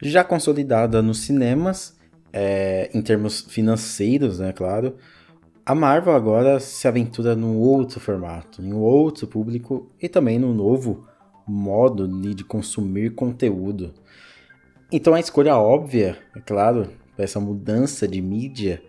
Já 0.00 0.24
consolidada 0.24 1.02
nos 1.02 1.18
cinemas, 1.18 1.98
é, 2.32 2.90
em 2.94 3.02
termos 3.02 3.42
financeiros, 3.42 4.38
né, 4.38 4.52
claro, 4.54 4.96
a 5.66 5.74
Marvel 5.74 6.14
agora 6.14 6.58
se 6.60 6.88
aventura 6.88 7.36
num 7.36 7.58
outro 7.58 8.00
formato, 8.00 8.62
em 8.62 8.72
um 8.72 8.78
outro 8.78 9.26
público 9.26 9.90
e 10.00 10.08
também 10.08 10.38
num 10.38 10.54
novo 10.54 11.06
modo 11.46 12.08
de 12.34 12.42
consumir 12.42 13.14
conteúdo. 13.14 13.92
Então 14.90 15.12
a 15.12 15.20
escolha 15.20 15.54
óbvia, 15.54 16.16
é 16.34 16.40
claro, 16.40 16.88
para 17.14 17.24
essa 17.24 17.38
mudança 17.38 18.08
de 18.08 18.22
mídia 18.22 18.82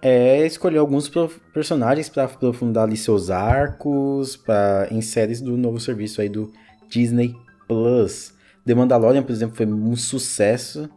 é 0.00 0.46
escolher 0.46 0.78
alguns 0.78 1.10
personagens 1.52 2.08
para 2.08 2.24
aprofundar 2.24 2.84
ali 2.84 2.96
seus 2.96 3.28
arcos 3.28 4.34
pra, 4.34 4.88
em 4.90 5.02
séries 5.02 5.42
do 5.42 5.54
novo 5.58 5.78
serviço 5.78 6.22
aí 6.22 6.28
do 6.30 6.50
Disney 6.88 7.34
Plus. 7.68 8.32
The 8.64 8.74
Mandalorian, 8.74 9.22
por 9.22 9.32
exemplo, 9.32 9.54
foi 9.54 9.66
um 9.66 9.94
sucesso 9.94 10.88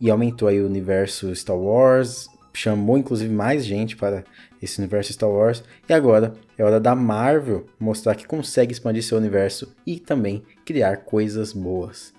e 0.00 0.08
aumentou 0.10 0.46
aí 0.46 0.60
o 0.60 0.66
universo 0.66 1.34
Star 1.34 1.56
Wars, 1.56 2.28
chamou 2.54 2.98
inclusive 2.98 3.34
mais 3.34 3.64
gente 3.64 3.96
para 3.96 4.22
esse 4.62 4.78
universo 4.78 5.12
Star 5.12 5.28
Wars. 5.28 5.64
E 5.88 5.92
agora 5.92 6.34
é 6.56 6.62
hora 6.62 6.78
da 6.78 6.94
Marvel 6.94 7.66
mostrar 7.80 8.14
que 8.14 8.28
consegue 8.28 8.72
expandir 8.72 9.02
seu 9.02 9.18
universo 9.18 9.74
e 9.84 9.98
também 9.98 10.44
criar 10.64 10.98
coisas 10.98 11.52
boas. 11.52 12.16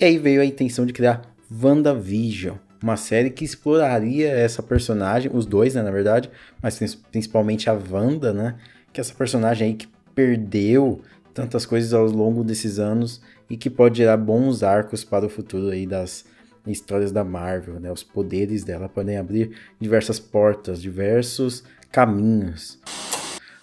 E 0.00 0.04
aí 0.04 0.18
veio 0.18 0.40
a 0.40 0.44
intenção 0.44 0.84
de 0.84 0.92
criar 0.92 1.22
WandaVision, 1.62 2.56
uma 2.82 2.96
série 2.96 3.30
que 3.30 3.44
exploraria 3.44 4.28
essa 4.28 4.62
personagem, 4.62 5.30
os 5.32 5.46
dois, 5.46 5.74
né, 5.74 5.82
na 5.82 5.90
verdade, 5.90 6.30
mas 6.60 6.78
principalmente 7.10 7.70
a 7.70 7.72
Wanda, 7.72 8.32
né, 8.32 8.56
que 8.92 9.00
é 9.00 9.02
essa 9.02 9.14
personagem 9.14 9.68
aí 9.68 9.74
que 9.74 9.88
perdeu 10.14 11.00
tantas 11.32 11.64
coisas 11.64 11.92
ao 11.92 12.06
longo 12.06 12.44
desses 12.44 12.78
anos 12.78 13.20
e 13.48 13.56
que 13.56 13.70
pode 13.70 13.98
gerar 13.98 14.16
bons 14.16 14.62
arcos 14.62 15.04
para 15.04 15.26
o 15.26 15.28
futuro 15.28 15.70
aí 15.70 15.86
das 15.86 16.24
histórias 16.66 17.12
da 17.12 17.24
Marvel, 17.24 17.78
né? 17.78 17.92
Os 17.92 18.02
poderes 18.02 18.64
dela 18.64 18.88
podem 18.88 19.18
abrir 19.18 19.50
diversas 19.78 20.18
portas, 20.18 20.80
diversos 20.80 21.64
caminhos. 21.90 22.78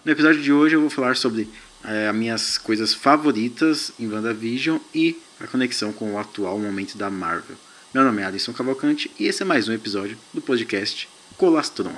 No 0.04 0.12
episódio 0.12 0.40
de 0.40 0.52
hoje 0.52 0.76
eu 0.76 0.80
vou 0.80 0.90
falar 0.90 1.16
sobre 1.16 1.48
é, 1.84 2.08
as 2.08 2.14
minhas 2.14 2.58
coisas 2.58 2.94
favoritas 2.94 3.92
em 3.98 4.10
WandaVision 4.10 4.78
e 4.94 5.20
a 5.40 5.46
conexão 5.46 5.92
com 5.92 6.12
o 6.12 6.18
atual 6.18 6.58
momento 6.58 6.96
da 6.96 7.10
Marvel. 7.10 7.56
Meu 7.92 8.04
nome 8.04 8.22
é 8.22 8.24
Alisson 8.24 8.52
Cavalcante 8.52 9.10
e 9.18 9.26
esse 9.26 9.42
é 9.42 9.44
mais 9.44 9.68
um 9.68 9.72
episódio 9.72 10.16
do 10.32 10.40
podcast 10.40 11.08
Colastron. 11.36 11.92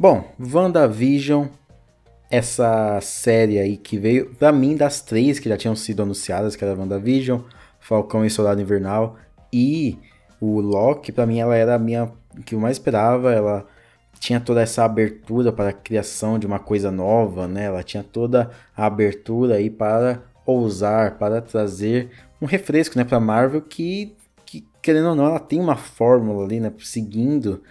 Bom, 0.00 0.32
WandaVision, 0.38 1.48
essa 2.30 3.00
série 3.00 3.58
aí 3.58 3.76
que 3.76 3.98
veio, 3.98 4.34
pra 4.34 4.52
mim, 4.52 4.76
das 4.76 5.00
três 5.00 5.38
que 5.38 5.48
já 5.48 5.56
tinham 5.56 5.74
sido 5.74 6.02
anunciadas, 6.02 6.54
que 6.54 6.64
era 6.64 6.78
WandaVision, 6.78 7.40
Falcão 7.80 8.24
e 8.24 8.30
Soldado 8.30 8.60
Invernal 8.60 9.16
e 9.52 9.98
o 10.40 10.60
Loki, 10.60 11.10
pra 11.10 11.26
mim 11.26 11.38
ela 11.38 11.56
era 11.56 11.74
a 11.74 11.78
minha 11.78 12.10
que 12.44 12.54
eu 12.54 12.60
mais 12.60 12.76
esperava, 12.76 13.32
ela 13.32 13.66
tinha 14.20 14.40
toda 14.40 14.60
essa 14.60 14.84
abertura 14.84 15.52
para 15.52 15.70
a 15.70 15.72
criação 15.72 16.38
de 16.38 16.46
uma 16.46 16.58
coisa 16.58 16.90
nova, 16.90 17.46
né? 17.48 17.64
Ela 17.64 17.82
tinha 17.82 18.02
toda 18.02 18.50
a 18.76 18.86
abertura 18.86 19.54
aí 19.54 19.70
para 19.70 20.22
ousar, 20.44 21.18
para 21.18 21.40
trazer 21.40 22.10
um 22.40 22.46
refresco, 22.46 22.96
né, 22.98 23.04
para 23.04 23.20
Marvel 23.20 23.60
que, 23.60 24.16
que 24.46 24.66
querendo 24.80 25.08
ou 25.10 25.14
não, 25.14 25.26
ela 25.26 25.40
tem 25.40 25.60
uma 25.60 25.76
fórmula 25.76 26.44
ali, 26.44 26.60
né, 26.60 26.72
seguindo 26.78 27.62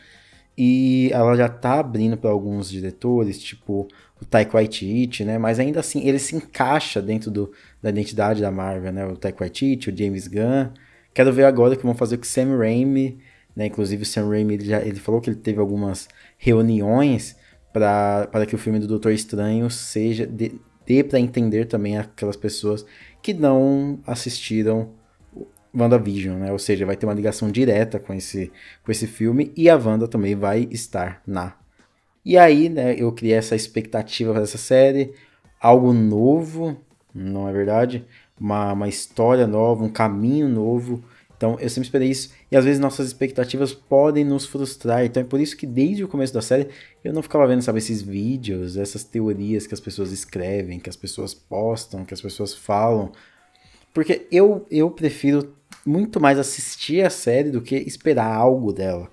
e 0.57 1.09
ela 1.13 1.35
já 1.35 1.47
tá 1.47 1.79
abrindo 1.79 2.18
para 2.18 2.31
alguns 2.31 2.69
diretores, 2.69 3.40
tipo 3.40 3.88
o 4.19 4.25
Taika 4.25 4.57
Waititi, 4.57 5.23
né? 5.23 5.38
Mas 5.38 5.59
ainda 5.59 5.79
assim, 5.79 6.07
ele 6.07 6.18
se 6.18 6.35
encaixa 6.35 7.01
dentro 7.01 7.29
do, 7.29 7.51
da 7.81 7.90
identidade 7.90 8.41
da 8.41 8.50
Marvel, 8.50 8.91
né? 8.91 9.06
O 9.06 9.16
Taika 9.16 9.41
Waititi, 9.41 9.91
o 9.91 9.96
James 9.96 10.28
Gunn. 10.28 10.72
Quero 11.13 11.31
ver 11.31 11.46
agora 11.46 11.75
o 11.75 11.78
que 11.78 11.84
vão 11.84 11.94
fazer 11.94 12.17
com 12.17 12.23
o 12.23 12.28
Sam 12.28 12.57
Raimi, 12.57 13.19
né? 13.56 13.67
Inclusive 13.67 14.01
o 14.01 14.06
Sam 14.06 14.29
Raimi, 14.29 14.56
ele, 14.56 14.66
já, 14.66 14.81
ele 14.81 15.00
falou 15.00 15.22
que 15.22 15.29
ele 15.29 15.38
teve 15.38 15.59
algumas 15.59 16.07
reuniões 16.38 17.35
para 17.72 18.46
que 18.47 18.56
o 18.56 18.57
filme 18.57 18.79
do 18.79 18.88
Doutor 18.88 19.12
Estranho 19.12 19.69
seja... 19.69 20.25
Dê, 20.25 20.53
dê 20.85 21.03
para 21.03 21.19
entender 21.19 21.66
também 21.66 21.97
aquelas 21.97 22.38
pessoas 22.38 22.84
que 23.22 23.34
não 23.34 24.00
assistiram 24.07 24.90
WandaVision, 25.75 26.38
né? 26.38 26.51
Ou 26.51 26.59
seja, 26.59 26.85
vai 26.85 26.95
ter 26.95 27.05
uma 27.05 27.13
ligação 27.13 27.51
direta 27.51 28.00
com 28.00 28.13
esse, 28.13 28.51
com 28.83 28.91
esse 28.91 29.07
filme 29.07 29.51
e 29.55 29.69
a 29.69 29.75
Wanda 29.75 30.07
também 30.07 30.35
vai 30.35 30.67
estar 30.72 31.22
na. 31.25 31.55
E 32.25 32.38
aí, 32.38 32.67
né, 32.67 32.94
eu 32.97 33.11
criei 33.11 33.35
essa 33.35 33.55
expectativa 33.55 34.33
para 34.33 34.44
essa 34.44 34.57
série, 34.57 35.13
algo 35.61 35.94
novo, 35.94 36.78
não 37.13 37.47
é 37.47 37.53
verdade? 37.53 38.05
Uma, 38.39 38.73
uma 38.73 38.88
história 38.88 39.47
nova, 39.47 39.83
um 39.83 39.89
caminho 39.89 40.50
novo. 40.50 41.03
Então, 41.38 41.57
eu 41.59 41.69
sempre 41.69 41.88
esperei 41.88 42.09
isso. 42.09 42.31
E 42.51 42.57
às 42.57 42.66
vezes 42.66 42.79
nossas 42.79 43.07
expectativas 43.07 43.72
podem 43.73 44.25
nos 44.25 44.45
frustrar. 44.45 45.05
Então, 45.05 45.22
é 45.22 45.25
por 45.25 45.39
isso 45.39 45.55
que 45.55 45.67
desde 45.67 46.03
o 46.03 46.07
começo 46.07 46.34
da 46.34 46.41
série 46.41 46.67
eu 47.03 47.13
não 47.13 47.22
ficava 47.22 47.47
vendo, 47.47 47.61
sabe, 47.61 47.78
esses 47.78 48.01
vídeos, 48.01 48.75
essas 48.75 49.03
teorias 49.03 49.67
que 49.67 49.73
as 49.73 49.79
pessoas 49.79 50.11
escrevem, 50.11 50.79
que 50.79 50.89
as 50.89 50.95
pessoas 50.95 51.34
postam, 51.34 52.03
que 52.03 52.13
as 52.13 52.22
pessoas 52.22 52.53
falam. 52.55 53.11
Porque 53.97 54.28
eu, 54.31 54.63
eu 54.69 54.91
prefiro 54.91 55.56
muito 55.84 56.22
mais 56.22 56.38
assistir 56.38 57.03
a 57.03 57.09
série 57.09 57.50
do 57.50 57.63
que 57.63 57.75
esperar 57.78 58.31
algo 58.31 58.72
dela. 58.72 59.09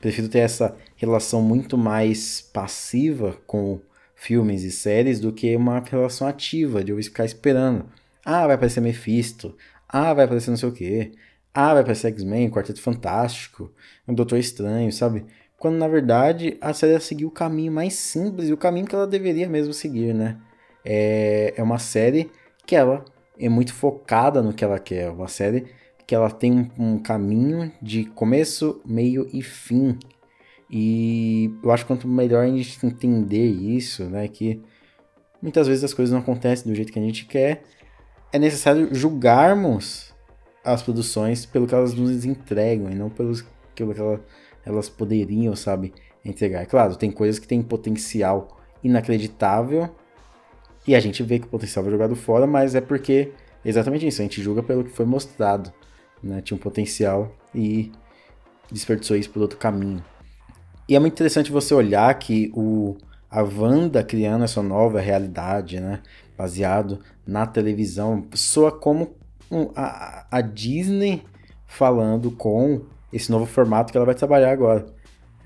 Prefiro 0.00 0.28
ter 0.28 0.38
essa 0.38 0.76
relação 0.94 1.42
muito 1.42 1.76
mais 1.76 2.40
passiva 2.40 3.36
com 3.48 3.80
filmes 4.14 4.62
e 4.62 4.70
séries 4.70 5.18
do 5.18 5.32
que 5.32 5.56
uma 5.56 5.80
relação 5.80 6.24
ativa, 6.28 6.84
de 6.84 6.92
eu 6.92 7.02
ficar 7.02 7.24
esperando. 7.24 7.86
Ah, 8.24 8.46
vai 8.46 8.54
aparecer 8.54 8.80
Mephisto. 8.80 9.56
Ah, 9.88 10.14
vai 10.14 10.26
aparecer 10.26 10.50
não 10.50 10.56
sei 10.56 10.68
o 10.68 10.72
quê. 10.72 11.10
Ah, 11.52 11.72
vai 11.72 11.82
aparecer 11.82 12.06
X-Men, 12.06 12.48
Quarteto 12.48 12.80
Fantástico, 12.80 13.72
um 14.06 14.14
Doutor 14.14 14.38
Estranho, 14.38 14.92
sabe? 14.92 15.26
Quando 15.58 15.78
na 15.78 15.88
verdade 15.88 16.56
a 16.60 16.72
série 16.72 17.00
seguiu 17.00 17.26
o 17.26 17.32
caminho 17.32 17.72
mais 17.72 17.94
simples 17.94 18.48
e 18.48 18.52
o 18.52 18.56
caminho 18.56 18.86
que 18.86 18.94
ela 18.94 19.04
deveria 19.04 19.48
mesmo 19.48 19.72
seguir, 19.72 20.14
né? 20.14 20.38
É, 20.84 21.54
é 21.56 21.62
uma 21.64 21.80
série 21.80 22.30
que 22.64 22.76
ela 22.76 23.04
é 23.38 23.48
muito 23.48 23.72
focada 23.72 24.42
no 24.42 24.52
que 24.52 24.64
ela 24.64 24.78
quer. 24.78 25.10
Uma 25.10 25.28
série 25.28 25.66
que 26.06 26.14
ela 26.14 26.30
tem 26.30 26.52
um, 26.78 26.94
um 26.94 26.98
caminho 26.98 27.70
de 27.82 28.04
começo, 28.04 28.80
meio 28.84 29.28
e 29.32 29.42
fim. 29.42 29.98
E 30.70 31.50
eu 31.62 31.70
acho 31.70 31.84
que 31.84 31.88
quanto 31.88 32.08
melhor 32.08 32.44
a 32.44 32.48
gente 32.48 32.84
entender 32.84 33.46
isso, 33.46 34.04
né, 34.04 34.28
que 34.28 34.62
muitas 35.40 35.66
vezes 35.66 35.84
as 35.84 35.94
coisas 35.94 36.12
não 36.12 36.20
acontecem 36.20 36.70
do 36.70 36.74
jeito 36.74 36.92
que 36.92 36.98
a 36.98 37.02
gente 37.02 37.26
quer, 37.26 37.62
é 38.32 38.38
necessário 38.38 38.94
julgarmos 38.94 40.14
as 40.64 40.82
produções 40.82 41.46
pelo 41.46 41.66
que 41.66 41.74
elas 41.74 41.94
nos 41.94 42.24
entregam 42.24 42.90
e 42.90 42.94
não 42.94 43.08
pelo 43.08 43.34
que 43.74 43.82
elas, 44.64 44.88
poderiam, 44.88 45.56
sabe, 45.56 45.94
entregar. 46.24 46.66
Claro, 46.66 46.96
tem 46.96 47.10
coisas 47.10 47.38
que 47.38 47.48
têm 47.48 47.62
potencial 47.62 48.58
inacreditável 48.82 49.94
e 50.86 50.94
a 50.94 51.00
gente 51.00 51.22
vê 51.22 51.38
que 51.38 51.46
o 51.46 51.50
potencial 51.50 51.84
foi 51.84 51.92
jogado 51.92 52.16
fora, 52.16 52.46
mas 52.46 52.74
é 52.74 52.80
porque 52.80 53.32
exatamente 53.64 54.06
isso, 54.06 54.20
a 54.20 54.24
gente 54.24 54.42
julga 54.42 54.62
pelo 54.62 54.84
que 54.84 54.90
foi 54.90 55.04
mostrado 55.04 55.72
né? 56.22 56.40
Tinha 56.40 56.56
um 56.56 56.60
potencial 56.60 57.32
e 57.54 57.92
desperdiçou 58.70 59.16
isso 59.16 59.30
por 59.30 59.42
outro 59.42 59.58
caminho. 59.58 60.04
E 60.88 60.96
é 60.96 60.98
muito 60.98 61.12
interessante 61.12 61.52
você 61.52 61.74
olhar 61.74 62.12
que 62.18 62.50
o, 62.54 62.96
a 63.30 63.42
Wanda 63.42 64.02
criando 64.02 64.44
essa 64.44 64.62
nova 64.62 65.00
realidade, 65.00 65.80
né? 65.80 66.00
Baseado 66.36 67.00
na 67.26 67.46
televisão, 67.46 68.26
soa 68.34 68.72
como 68.72 69.16
um, 69.50 69.70
a, 69.74 70.26
a 70.30 70.40
Disney 70.40 71.24
falando 71.66 72.30
com 72.30 72.82
esse 73.12 73.30
novo 73.30 73.46
formato 73.46 73.92
que 73.92 73.98
ela 73.98 74.06
vai 74.06 74.14
trabalhar 74.14 74.52
agora. 74.52 74.86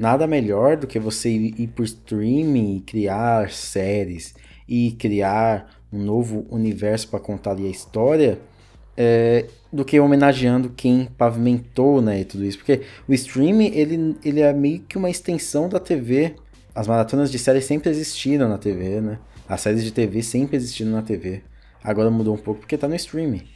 Nada 0.03 0.27
melhor 0.27 0.77
do 0.77 0.85
que 0.85 0.99
você 0.99 1.31
ir, 1.31 1.69
por 1.69 1.85
streaming 1.85 2.79
e 2.79 2.81
criar 2.81 3.51
séries 3.51 4.35
e 4.69 4.97
criar 4.99 5.79
um 5.93 6.03
novo 6.03 6.45
universo 6.51 7.07
para 7.07 7.21
contar 7.21 7.53
ali 7.53 7.69
a 7.69 7.71
história 7.71 8.41
é, 8.97 9.47
do 9.73 9.85
que 9.85 10.01
homenageando 10.01 10.71
quem 10.71 11.09
pavimentou 11.17 12.03
né, 12.03 12.25
tudo 12.25 12.45
isso. 12.45 12.59
Porque 12.59 12.81
o 13.07 13.15
streaming 13.15 13.71
ele, 13.77 14.17
ele 14.25 14.41
é 14.41 14.53
meio 14.53 14.81
que 14.81 14.99
uma 14.99 15.09
extensão 15.09 15.69
da 15.69 15.79
TV. 15.79 16.35
As 16.75 16.89
maratonas 16.89 17.31
de 17.31 17.39
séries 17.39 17.65
sempre 17.65 17.89
existiram 17.89 18.49
na 18.49 18.59
TV, 18.59 19.01
né? 19.01 19.21
As 19.49 19.61
séries 19.61 19.85
de 19.85 19.93
TV 19.93 20.21
sempre 20.21 20.57
existiram 20.57 20.91
na 20.91 21.03
TV. 21.03 21.45
Agora 21.81 22.11
mudou 22.11 22.35
um 22.35 22.39
pouco 22.39 22.63
porque 22.63 22.77
tá 22.77 22.89
no 22.89 22.97
streaming. 22.97 23.47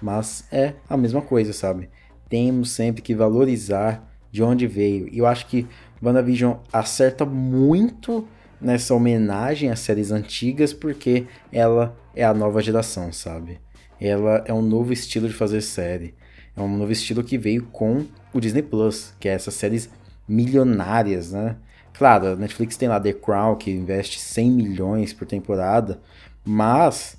Mas 0.00 0.46
é 0.52 0.74
a 0.88 0.96
mesma 0.96 1.20
coisa, 1.20 1.52
sabe? 1.52 1.90
Temos 2.28 2.70
sempre 2.70 3.02
que 3.02 3.12
valorizar 3.12 4.08
de 4.36 4.42
onde 4.42 4.66
veio. 4.66 5.08
E 5.10 5.18
eu 5.18 5.26
acho 5.26 5.46
que 5.46 5.66
WandaVision 6.02 6.54
acerta 6.72 7.24
muito 7.24 8.26
nessa 8.60 8.94
homenagem 8.94 9.70
às 9.70 9.80
séries 9.80 10.10
antigas 10.10 10.72
porque 10.72 11.26
ela 11.52 11.96
é 12.14 12.24
a 12.24 12.34
nova 12.34 12.62
geração, 12.62 13.12
sabe? 13.12 13.60
Ela 14.00 14.42
é 14.46 14.52
um 14.52 14.62
novo 14.62 14.92
estilo 14.92 15.28
de 15.28 15.34
fazer 15.34 15.60
série. 15.60 16.14
É 16.56 16.60
um 16.60 16.76
novo 16.76 16.92
estilo 16.92 17.22
que 17.22 17.36
veio 17.36 17.64
com 17.66 18.06
o 18.32 18.40
Disney 18.40 18.62
Plus, 18.62 19.12
que 19.20 19.28
é 19.28 19.32
essas 19.32 19.54
séries 19.54 19.90
milionárias, 20.28 21.32
né? 21.32 21.56
Claro, 21.92 22.28
a 22.28 22.36
Netflix 22.36 22.76
tem 22.76 22.88
lá 22.88 23.00
The 23.00 23.12
Crown, 23.12 23.56
que 23.56 23.70
investe 23.70 24.18
100 24.18 24.50
milhões 24.50 25.12
por 25.12 25.26
temporada, 25.26 26.00
mas 26.44 27.16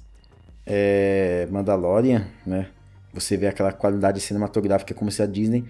é, 0.65 1.47
Mandalorian, 1.51 2.27
né? 2.45 2.67
Você 3.13 3.37
vê 3.37 3.47
aquela 3.47 3.71
qualidade 3.71 4.19
cinematográfica 4.19 4.93
como 4.93 5.09
se 5.09 5.23
a 5.23 5.25
Disney, 5.25 5.65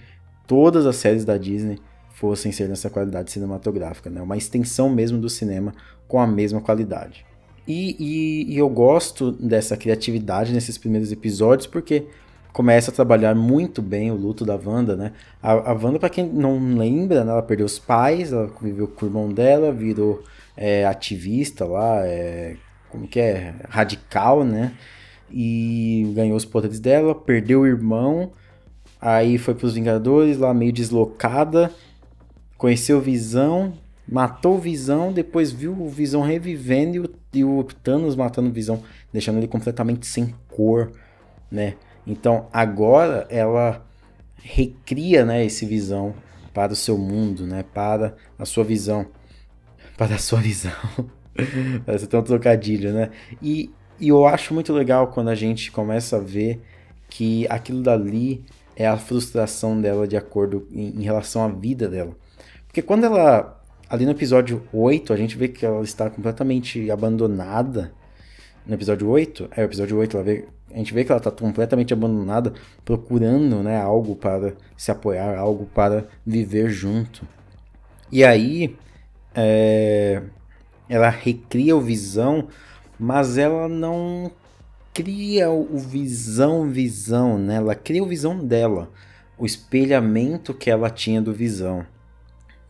todas 0.45 0.86
as 0.86 0.98
séries 0.98 1.24
da 1.24 1.38
Disney 1.38 1.80
fossem 2.18 2.52
ser 2.52 2.68
nessa 2.68 2.90
qualidade 2.90 3.31
cinematográfica, 3.31 4.10
né? 4.10 4.19
Uma 4.22 4.36
extensão 4.36 4.90
mesmo 4.90 5.19
do 5.19 5.30
cinema 5.30 5.72
com 6.08 6.19
a 6.19 6.25
mesma 6.25 6.60
qualidade. 6.60 7.24
E, 7.68 7.96
e, 8.00 8.54
e 8.56 8.58
eu 8.58 8.68
gosto 8.69 9.31
dessa 9.31 9.78
criatividade 9.78 10.52
nesses 10.52 10.80
primeiros 10.80 11.12
episódios 11.12 11.68
porque 11.68 12.08
começa 12.52 12.90
a 12.90 12.94
trabalhar 12.94 13.36
muito 13.36 13.84
bem 13.84 14.10
o 14.10 14.16
luto 14.16 14.44
da 14.44 14.56
Wanda, 14.56 14.96
né? 14.96 15.14
A, 15.44 15.52
a 15.52 15.74
Wanda, 15.74 16.00
para 16.00 16.10
quem 16.10 16.28
não 16.28 16.75
lembra, 16.75 17.24
né, 17.24 17.31
ela 17.31 17.44
perdeu 17.44 17.68
os 17.68 17.78
pais, 17.78 18.34
ela 18.34 18.48
conviveu 18.48 18.88
com 18.88 19.06
o 19.06 19.10
irmão 19.10 19.31
dela, 19.31 19.72
virou 19.72 20.24
é, 20.56 20.88
ativista 20.88 21.66
lá, 21.66 22.04
é, 22.04 22.56
como 22.90 23.08
que 23.08 23.19
é? 23.19 23.54
Radical, 23.69 24.44
né? 24.44 24.74
E 25.30 26.12
ganhou 26.16 26.36
os 26.36 26.46
poderes 26.46 26.80
dela, 26.80 27.14
perdeu 27.14 27.62
o 27.62 27.68
irmão, 27.68 28.31
aí 29.00 29.38
foi 29.38 29.54
pros 29.54 29.75
Vingadores 29.75 30.40
lá 30.40 30.52
meio 30.52 30.74
deslocada, 30.74 31.72
conheceu 32.57 33.00
Visão, 33.00 33.74
matou 34.07 34.57
Visão, 34.57 35.12
depois 35.13 35.51
viu 35.51 35.74
o 35.74 35.89
Visão 35.89 36.21
revivendo 36.21 36.95
e 36.95 37.00
o, 37.00 37.09
e 37.33 37.44
o 37.44 37.63
Thanos 37.63 38.15
matando 38.15 38.51
Visão, 38.51 38.83
deixando 39.12 39.38
ele 39.38 39.48
completamente 39.48 40.06
sem 40.07 40.33
cor, 40.50 40.92
né? 41.51 41.75
Então 42.06 42.48
agora 42.54 43.27
ela 43.30 43.86
recria 44.42 45.25
né, 45.25 45.45
esse 45.45 45.65
visão 45.65 46.13
para 46.54 46.71
o 46.71 46.75
seu 46.75 46.98
mundo, 46.98 47.45
né, 47.45 47.63
para 47.74 48.15
a 48.39 48.45
sua 48.45 48.63
visão. 48.63 49.06
Para 49.98 50.15
a 50.15 50.19
sua 50.19 50.39
visão. 50.39 50.71
Parece 51.86 52.06
até 52.06 52.18
um 52.18 52.24
trocadilho, 52.24 52.94
né? 52.94 53.12
E, 53.42 53.69
e 54.00 54.07
eu 54.07 54.25
acho 54.25 54.54
muito 54.54 54.74
legal 54.74 55.07
quando 55.07 55.30
a 55.30 55.36
gente 55.36 55.71
começa 55.71 56.18
a 56.18 56.19
ver 56.19 56.62
que 57.09 57.48
aquilo 57.48 57.81
dali 57.81 58.44
é 58.75 58.88
a 58.88 58.98
frustração 58.98 59.80
dela 59.80 60.07
de 60.07 60.15
acordo 60.15 60.68
em, 60.71 61.00
em 61.00 61.04
relação 61.04 61.44
à 61.44 61.48
vida 61.48 61.88
dela. 61.88 62.15
Porque 62.77 62.85
quando 62.85 63.06
ela. 63.06 63.59
Ali 63.89 64.06
no 64.06 64.12
episódio 64.12 64.62
8, 64.71 65.12
a 65.12 65.18
gente 65.18 65.35
vê 65.35 65.47
que 65.47 65.65
ela 65.65 65.81
está 65.81 66.12
completamente 66.12 66.91
abandonada. 66.91 67.91
No 68.68 68.75
episódio 68.75 69.09
8, 69.09 69.50
é 69.56 69.62
o 69.62 69.65
episódio 69.65 69.97
8, 69.97 70.15
ela 70.15 70.24
vê 70.24 70.45
a 70.71 70.77
gente 70.77 70.94
vê 70.94 71.03
que 71.03 71.12
ela 71.12 71.18
está 71.18 71.31
completamente 71.31 71.91
abandonada, 71.91 72.53
procurando 72.85 73.63
né, 73.63 73.81
algo 73.81 74.15
para 74.15 74.53
se 74.75 74.91
apoiar, 74.91 75.39
algo 75.39 75.65
para 75.74 76.06
viver 76.24 76.69
junto. 76.69 77.27
E 78.12 78.24
aí, 78.24 78.75
é, 79.33 80.21
ela 80.88 81.09
recria 81.09 81.75
o 81.75 81.81
visão, 81.81 82.47
mas 83.00 83.39
ela 83.39 83.68
não 83.68 84.30
cria 84.94 85.50
o 85.50 85.80
visão 85.80 86.69
visão, 86.69 87.39
né? 87.39 87.56
Ela 87.56 87.73
cria 87.73 88.03
o 88.03 88.07
visão 88.07 88.38
dela, 88.38 88.91
o 89.35 89.47
espelhamento 89.47 90.53
que 90.53 90.69
ela 90.69 90.91
tinha 90.91 91.19
do 91.19 91.33
visão. 91.33 91.83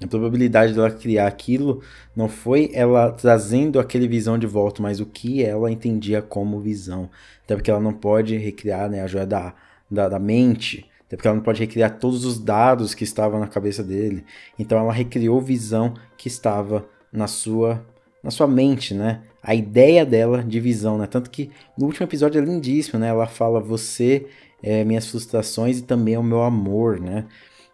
A 0.02 0.06
probabilidade 0.06 0.74
dela 0.74 0.92
criar 0.92 1.28
aquilo 1.28 1.82
não 2.16 2.30
foi 2.30 2.70
ela 2.74 3.12
trazendo 3.12 3.80
aquele 3.80 4.08
visão 4.08 4.38
de 4.38 4.46
volta, 4.46 4.82
mas 4.82 5.00
o 5.00 5.06
que 5.06 5.44
ela 5.44 5.72
entendia 5.72 6.22
como 6.22 6.60
visão. 6.60 7.10
Até 7.44 7.56
porque 7.56 7.72
ela 7.72 7.80
não 7.80 7.94
pode 7.94 8.38
recriar 8.38 8.90
né, 8.90 9.02
a 9.02 9.08
joia 9.08 9.26
da, 9.26 9.56
da, 9.90 10.08
da 10.08 10.20
mente, 10.20 10.86
até 11.08 11.16
porque 11.16 11.28
ela 11.28 11.38
não 11.38 11.44
pode 11.44 11.60
recriar 11.60 11.98
todos 11.98 12.26
os 12.26 12.38
dados 12.40 12.94
que 12.94 13.04
estavam 13.04 13.40
na 13.40 13.48
cabeça 13.48 13.84
dele. 13.84 14.24
Então 14.60 14.78
ela 14.78 14.94
recriou 14.94 15.42
visão 15.42 15.96
que 16.16 16.28
estava 16.28 16.86
na 17.12 17.28
sua 17.28 17.84
na 18.24 18.32
sua 18.32 18.48
mente, 18.48 18.94
né? 18.94 19.22
A 19.42 19.56
ideia 19.56 20.06
dela 20.06 20.44
de 20.44 20.60
visão, 20.60 20.98
né? 20.98 21.08
Tanto 21.08 21.30
que 21.30 21.50
no 21.78 21.86
último 21.86 22.06
episódio 22.06 22.42
é 22.42 22.44
lindíssimo, 22.44 23.00
né? 23.00 23.08
Ela 23.08 23.28
fala 23.28 23.60
você 23.60 24.28
é 24.62 24.84
minhas 24.84 25.08
frustrações 25.08 25.80
e 25.80 25.84
também 25.84 26.16
é 26.16 26.20
o 26.20 26.24
meu 26.24 26.42
amor, 26.42 27.00
né? 27.00 27.26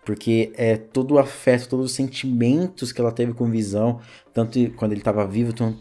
Porque 0.05 0.51
é 0.55 0.77
todo 0.77 1.15
o 1.15 1.19
afeto, 1.19 1.69
todos 1.69 1.87
os 1.87 1.91
sentimentos 1.93 2.91
que 2.91 2.99
ela 2.99 3.11
teve 3.11 3.33
com 3.33 3.49
Visão, 3.49 3.99
tanto 4.33 4.59
quando 4.71 4.91
ele 4.91 5.01
estava 5.01 5.25
vivo, 5.25 5.53
tão, 5.53 5.75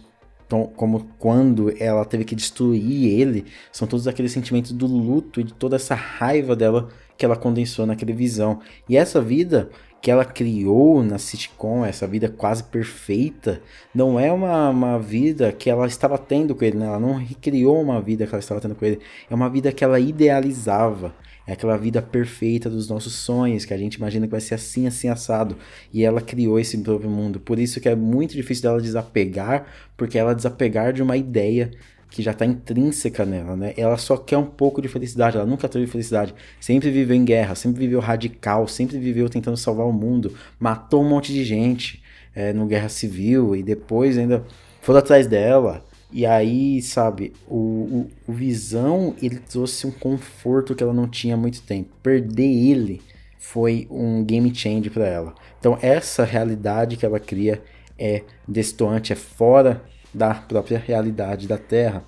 tão, 0.49 0.67
como 0.67 1.09
quando 1.19 1.75
ela 1.83 2.05
teve 2.05 2.25
que 2.25 2.35
destruir 2.35 3.21
ele, 3.21 3.47
são 3.73 3.89
todos 3.89 4.07
aqueles 4.07 4.33
sentimentos 4.33 4.73
do 4.73 4.87
luto 4.87 5.41
e 5.41 5.45
de 5.45 5.55
toda 5.55 5.77
essa 5.77 5.95
raiva 5.95 6.55
dela 6.55 6.89
que 7.17 7.25
ela 7.25 7.37
condensou 7.37 7.87
naquele 7.87 8.13
Visão. 8.13 8.61
E 8.89 8.97
essa 8.97 9.21
vida 9.21 9.71
que 10.03 10.11
ela 10.11 10.25
criou 10.25 11.03
na 11.05 11.17
sitcom, 11.17 11.85
essa 11.85 12.09
vida 12.09 12.29
quase 12.29 12.65
perfeita, 12.65 13.63
não 13.95 14.19
é 14.19 14.33
uma, 14.33 14.69
uma 14.69 14.99
vida 14.99 15.53
que 15.53 15.71
ela 15.71 15.87
estava 15.87 16.19
tendo 16.19 16.57
com 16.57 16.65
ele, 16.65 16.77
né? 16.77 16.87
ela 16.87 16.99
não 16.99 17.15
recriou 17.15 17.81
uma 17.81 18.03
vida 18.03 18.27
que 18.27 18.35
ela 18.35 18.41
estava 18.41 18.61
tendo 18.61 18.75
com 18.75 18.85
ele, 18.85 18.99
é 19.31 19.35
uma 19.35 19.49
vida 19.49 19.71
que 19.71 19.85
ela 19.85 20.01
idealizava. 20.01 21.15
É 21.47 21.53
aquela 21.53 21.77
vida 21.77 22.01
perfeita 22.01 22.71
dos 22.71 22.89
nossos 22.89 23.15
sonhos, 23.15 23.65
que 23.65 23.75
a 23.75 23.79
gente 23.79 23.95
imagina 23.95 24.27
que 24.27 24.31
vai 24.31 24.41
ser 24.41 24.55
assim, 24.55 24.87
assim, 24.87 25.09
assado. 25.09 25.57
E 25.93 26.05
ela 26.05 26.21
criou 26.21 26.59
esse 26.59 26.79
próprio 26.79 27.11
mundo. 27.11 27.41
Por 27.41 27.59
isso 27.59 27.81
que 27.81 27.89
é 27.89 27.97
muito 27.97 28.35
difícil 28.35 28.63
dela 28.63 28.81
desapegar, 28.81 29.67
porque 29.97 30.19
ela 30.19 30.35
desapegar 30.35 30.93
de 30.93 31.03
uma 31.03 31.17
ideia 31.17 31.71
que 32.13 32.23
já 32.23 32.33
está 32.33 32.45
intrínseca 32.45 33.25
nela, 33.25 33.57
né? 33.57 33.73
Ela 33.77 33.97
só 33.97 34.19
quer 34.19 34.37
um 34.37 34.45
pouco 34.45 34.83
de 34.83 34.89
felicidade, 34.89 35.37
ela 35.37 35.47
nunca 35.47 35.69
teve 35.69 35.87
felicidade. 35.87 36.35
Sempre 36.61 36.91
viveu 36.91 37.17
em 37.17 37.25
guerra, 37.25 37.55
sempre 37.55 37.81
viveu 37.81 38.01
radical, 38.01 38.69
sempre 38.69 38.99
viveu 38.99 39.29
tentando 39.31 39.57
salvar 39.57 39.87
o 39.87 39.93
mundo. 39.93 40.35
Matou 40.61 41.03
um 41.03 41.09
monte 41.09 41.33
de 41.33 41.43
gente 41.43 42.03
é, 42.35 42.53
no 42.53 42.67
Guerra 42.67 42.91
Civil 42.91 43.57
e 43.57 43.63
depois 43.63 44.19
ainda 44.19 44.45
foram 44.83 44.99
atrás 44.99 45.27
dela. 45.27 45.83
E 46.13 46.27
aí, 46.27 46.83
sabe, 46.83 47.33
o, 47.49 47.57
o, 47.57 48.11
o, 48.29 48.33
Visão, 48.33 49.15
ele 49.23 49.39
trouxe 49.39 49.87
um 49.87 49.91
conforto 49.91 50.75
que 50.75 50.83
ela 50.83 50.93
não 50.93 51.09
tinha 51.09 51.35
há 51.35 51.39
muito 51.39 51.63
tempo. 51.63 51.89
Perder 52.03 52.43
ele 52.43 53.01
foi 53.39 53.87
um 53.91 54.23
game 54.23 54.55
change 54.55 54.91
para 54.91 55.07
ela. 55.07 55.35
Então, 55.59 55.79
essa 55.81 56.23
realidade 56.23 56.99
que 56.99 57.07
ela 57.07 57.19
cria 57.19 57.63
é 57.99 58.23
destoante, 58.47 59.13
é 59.13 59.17
fora 59.17 59.83
da 60.13 60.35
própria 60.35 60.79
realidade 60.79 61.49
da 61.49 61.57
Terra. 61.57 62.05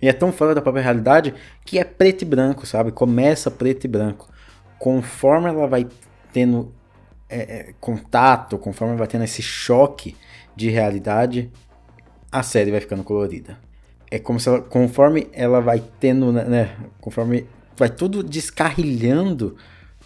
E 0.00 0.08
é 0.08 0.12
tão 0.12 0.32
fora 0.32 0.54
da 0.54 0.62
própria 0.62 0.84
realidade 0.84 1.34
que 1.64 1.78
é 1.78 1.84
preto 1.84 2.22
e 2.22 2.24
branco, 2.24 2.64
sabe? 2.64 2.92
Começa 2.92 3.50
preto 3.50 3.84
e 3.84 3.88
branco. 3.88 4.28
Conforme 4.78 5.48
ela 5.48 5.66
vai 5.66 5.88
tendo 6.32 6.72
é, 7.28 7.38
é, 7.38 7.74
contato, 7.80 8.56
conforme 8.58 8.92
ela 8.92 8.98
vai 8.98 9.08
tendo 9.08 9.24
esse 9.24 9.42
choque 9.42 10.16
de 10.54 10.70
realidade, 10.70 11.50
a 12.30 12.42
série 12.42 12.70
vai 12.70 12.80
ficando 12.80 13.02
colorida. 13.02 13.58
É 14.10 14.18
como 14.18 14.40
se 14.40 14.48
ela, 14.48 14.60
conforme 14.60 15.28
ela 15.32 15.60
vai 15.60 15.82
tendo, 16.00 16.32
né, 16.32 16.44
né, 16.44 16.76
conforme 17.00 17.46
vai 17.76 17.88
tudo 17.88 18.22
descarrilhando 18.22 19.56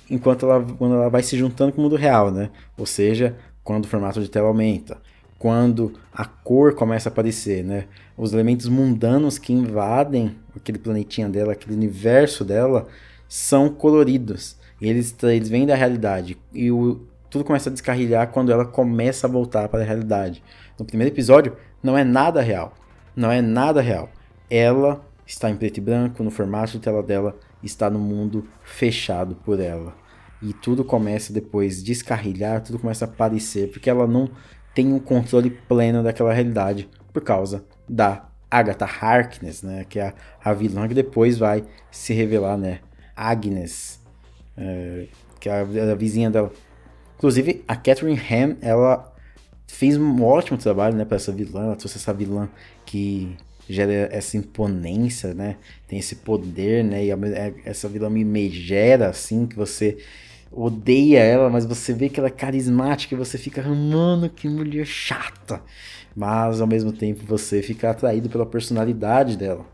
enquanto 0.08 0.46
ela, 0.46 0.64
quando 0.78 0.94
ela 0.94 1.08
vai 1.08 1.22
se 1.22 1.36
juntando 1.36 1.72
com 1.72 1.80
o 1.80 1.84
mundo 1.84 1.96
real, 1.96 2.30
né? 2.30 2.50
Ou 2.76 2.86
seja, 2.86 3.36
quando 3.62 3.86
o 3.86 3.88
formato 3.88 4.20
de 4.20 4.28
tela 4.28 4.48
aumenta, 4.48 4.98
quando 5.38 5.92
a 6.12 6.24
cor 6.24 6.74
começa 6.74 7.08
a 7.08 7.12
aparecer, 7.12 7.64
né? 7.64 7.86
Os 8.16 8.32
elementos 8.32 8.68
mundanos 8.68 9.38
que 9.38 9.52
invadem 9.52 10.36
aquele 10.54 10.78
planetinha 10.78 11.28
dela, 11.28 11.52
aquele 11.52 11.74
universo 11.74 12.44
dela, 12.44 12.86
são 13.28 13.68
coloridos. 13.68 14.56
Eles, 14.80 15.14
eles 15.22 15.48
vêm 15.48 15.66
da 15.66 15.74
realidade. 15.74 16.36
E 16.52 16.70
o, 16.70 17.00
tudo 17.28 17.44
começa 17.44 17.68
a 17.68 17.72
descarrilhar 17.72 18.28
quando 18.30 18.52
ela 18.52 18.64
começa 18.64 19.26
a 19.26 19.30
voltar 19.30 19.68
para 19.68 19.80
a 19.80 19.84
realidade. 19.84 20.42
No 20.78 20.84
primeiro 20.84 21.12
episódio, 21.12 21.56
não 21.84 21.96
é 21.98 22.02
nada 22.02 22.40
real. 22.40 22.72
Não 23.14 23.30
é 23.30 23.42
nada 23.42 23.82
real. 23.82 24.08
Ela 24.50 25.04
está 25.26 25.50
em 25.50 25.56
preto 25.56 25.78
e 25.78 25.80
branco, 25.82 26.22
no 26.22 26.30
formato 26.30 26.72
de 26.72 26.80
tela 26.80 27.02
dela, 27.02 27.36
está 27.62 27.90
no 27.90 27.98
mundo 27.98 28.48
fechado 28.62 29.34
por 29.36 29.60
ela. 29.60 29.94
E 30.42 30.52
tudo 30.52 30.84
começa 30.84 31.32
depois 31.32 31.80
a 31.80 31.84
descarrilhar, 31.84 32.62
tudo 32.62 32.78
começa 32.78 33.04
a 33.04 33.08
aparecer, 33.08 33.70
porque 33.70 33.88
ela 33.88 34.06
não 34.06 34.30
tem 34.74 34.92
um 34.92 34.98
controle 34.98 35.50
pleno 35.50 36.02
daquela 36.02 36.32
realidade 36.32 36.88
por 37.12 37.22
causa 37.22 37.64
da 37.88 38.28
Agatha 38.50 38.84
Harkness, 38.84 39.62
né, 39.62 39.84
que 39.88 39.98
é 39.98 40.08
a, 40.08 40.50
a 40.50 40.52
vilã 40.52 40.88
que 40.88 40.94
depois 40.94 41.38
vai 41.38 41.64
se 41.90 42.12
revelar, 42.12 42.58
né, 42.58 42.80
Agnes, 43.14 44.00
é, 44.56 45.06
que 45.38 45.48
é 45.48 45.52
a, 45.52 45.92
a 45.92 45.94
vizinha 45.94 46.30
dela. 46.30 46.52
Inclusive, 47.16 47.64
a 47.68 47.76
Catherine 47.76 48.20
Ham, 48.20 48.56
ela 48.60 49.13
fez 49.66 49.96
um 49.96 50.22
ótimo 50.22 50.58
trabalho, 50.58 50.96
né, 50.96 51.04
para 51.04 51.16
essa 51.16 51.32
vilã, 51.32 51.64
ela 51.64 51.76
trouxe 51.76 51.98
essa 51.98 52.12
vilã 52.12 52.48
que 52.84 53.36
gera 53.68 54.08
essa 54.12 54.36
imponência, 54.36 55.34
né, 55.34 55.56
tem 55.88 55.98
esse 55.98 56.16
poder, 56.16 56.84
né, 56.84 57.04
e 57.04 57.10
essa 57.64 57.88
vilã 57.88 58.10
me 58.10 58.24
megera, 58.24 59.08
assim, 59.08 59.46
que 59.46 59.56
você 59.56 59.98
odeia 60.54 61.18
ela, 61.18 61.50
mas 61.50 61.66
você 61.66 61.92
vê 61.92 62.08
que 62.08 62.20
ela 62.20 62.28
é 62.28 62.32
carismática 62.32 63.14
e 63.14 63.18
você 63.18 63.36
fica, 63.36 63.62
mano, 63.62 64.30
que 64.30 64.48
mulher 64.48 64.86
chata. 64.86 65.60
Mas 66.14 66.60
ao 66.60 66.66
mesmo 66.66 66.92
tempo 66.92 67.24
você 67.26 67.60
fica 67.60 67.90
atraído 67.90 68.28
pela 68.28 68.46
personalidade 68.46 69.36
dela. 69.36 69.66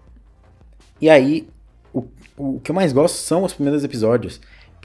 E 1.00 1.10
aí, 1.10 1.46
o, 1.92 2.04
o 2.36 2.60
que 2.60 2.70
eu 2.70 2.74
mais 2.74 2.92
gosto 2.92 3.16
são 3.16 3.44
os 3.44 3.52
primeiros 3.52 3.84
episódios. 3.84 4.40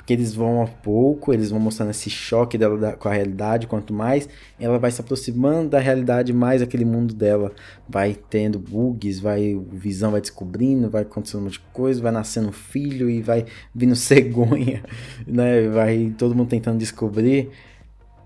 Porque 0.05 0.13
eles 0.13 0.35
vão 0.35 0.61
a 0.61 0.67
pouco, 0.67 1.33
eles 1.33 1.49
vão 1.49 1.59
mostrando 1.59 1.89
esse 1.89 2.11
choque 2.11 2.59
dela 2.59 2.77
da, 2.77 2.93
com 2.93 3.09
a 3.09 3.13
realidade. 3.13 3.65
Quanto 3.65 3.91
mais 3.91 4.29
ela 4.59 4.77
vai 4.77 4.91
se 4.91 5.01
aproximando 5.01 5.69
da 5.69 5.79
realidade, 5.79 6.31
mais 6.31 6.61
aquele 6.61 6.85
mundo 6.85 7.11
dela 7.11 7.51
vai 7.89 8.13
tendo 8.13 8.59
bugs, 8.59 9.19
vai, 9.19 9.59
visão 9.71 10.11
vai 10.11 10.21
descobrindo, 10.21 10.91
vai 10.91 11.01
acontecendo 11.01 11.41
um 11.41 11.43
monte 11.45 11.53
de 11.53 11.65
coisa, 11.73 12.03
vai 12.03 12.11
nascendo 12.11 12.49
um 12.49 12.51
filho 12.51 13.09
e 13.09 13.19
vai 13.19 13.47
vindo 13.73 13.95
cegonha, 13.97 14.83
né? 15.25 15.67
Vai 15.69 16.13
todo 16.15 16.35
mundo 16.35 16.49
tentando 16.49 16.77
descobrir 16.77 17.49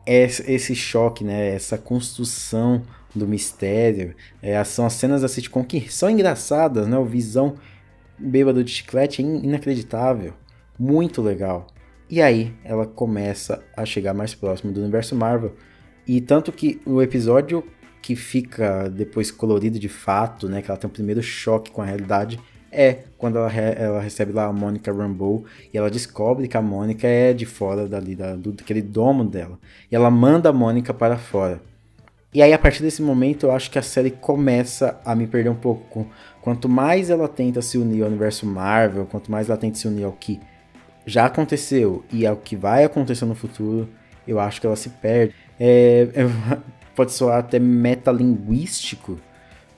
esse, 0.06 0.52
esse 0.52 0.76
choque, 0.76 1.24
né? 1.24 1.56
Essa 1.56 1.78
construção 1.78 2.82
do 3.16 3.26
mistério. 3.26 4.14
É, 4.42 4.62
são 4.66 4.86
as 4.86 4.94
cenas 4.94 5.22
da 5.22 5.30
sitcom 5.30 5.64
que 5.64 5.90
são 5.90 6.10
engraçadas, 6.10 6.90
né? 6.90 6.98
O 6.98 7.06
visão 7.06 7.56
bêbado 8.18 8.66
de 8.66 8.72
chiclete 8.72 9.22
é 9.22 9.26
inacreditável 9.26 10.34
muito 10.80 11.22
legal. 11.22 11.68
E 12.10 12.22
aí 12.22 12.54
ela 12.64 12.88
começa 12.88 13.64
a 13.76 13.86
chegar 13.86 14.14
mais 14.14 14.34
próximo 14.34 14.72
do 14.72 14.82
universo 14.82 15.16
Marvel. 15.16 15.54
E 16.08 16.22
tanto 16.22 16.52
que 16.52 16.82
o 16.86 17.02
episódio 17.02 17.64
que 18.02 18.16
fica 18.16 18.90
depois 18.90 19.30
colorido 19.30 19.78
de 19.78 19.90
fato, 19.90 20.48
né, 20.48 20.62
que 20.62 20.72
ela 20.72 20.80
tem 20.80 20.90
o 20.90 20.94
primeiro 20.94 21.22
choque 21.22 21.70
com 21.70 21.82
a 21.82 21.86
realidade, 21.86 22.40
é 22.72 23.00
quando 23.18 23.38
ela, 23.38 23.48
re 23.48 23.74
ela 23.76 24.00
recebe 24.00 24.32
lá 24.32 24.46
a 24.46 24.54
Mônica 24.54 24.92
Rambeau 24.92 25.44
e 25.74 25.78
ela 25.78 25.90
descobre 25.90 26.48
que 26.48 26.56
a 26.56 26.62
Mônica 26.62 27.08
é 27.08 27.34
de 27.34 27.46
fora 27.46 27.88
dali, 27.88 28.16
da, 28.16 28.36
do, 28.36 28.52
daquele 28.52 28.82
domo 28.82 29.24
dela. 29.24 29.60
E 29.92 29.96
ela 29.96 30.10
manda 30.10 30.50
a 30.50 30.54
Mônica 30.54 30.94
para 30.94 31.18
fora. 31.18 31.62
E 32.32 32.44
aí, 32.44 32.54
a 32.54 32.60
partir 32.60 32.84
desse 32.84 33.02
momento, 33.02 33.48
eu 33.48 33.52
acho 33.52 33.72
que 33.72 33.80
a 33.80 33.82
série 33.82 34.12
começa 34.12 35.02
a 35.04 35.16
me 35.16 35.26
perder 35.26 35.50
um 35.50 35.56
pouco. 35.56 36.08
Quanto 36.42 36.70
mais 36.70 37.10
ela 37.10 37.28
tenta 37.28 37.60
se 37.60 37.76
unir 37.76 38.04
ao 38.04 38.08
universo 38.08 38.46
Marvel, 38.46 39.08
quanto 39.08 39.32
mais 39.32 39.50
ela 39.50 39.58
tenta 39.58 39.80
se 39.80 39.88
unir 39.88 40.04
ao 40.04 40.12
que 40.12 40.40
já 41.10 41.26
aconteceu 41.26 42.04
e 42.12 42.26
é 42.26 42.32
o 42.32 42.38
que 42.38 42.56
vai 42.56 42.84
acontecer 42.84 43.26
no 43.26 43.36
futuro, 43.36 43.90
eu 44.28 44.40
acho 44.40 44.62
que 44.62 44.68
ela 44.68 44.76
se 44.76 44.90
perde. 44.90 45.34
É, 45.60 46.08
é, 46.14 46.60
pode 46.96 47.12
soar 47.12 47.40
até 47.40 47.60
metalinguístico, 47.60 49.20